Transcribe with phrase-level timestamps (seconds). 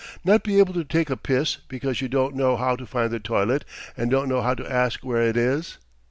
[0.25, 3.19] Not be able to take a piss because you don't know how to find the
[3.19, 3.65] toilet
[3.95, 5.77] and don't know how to ask where it is?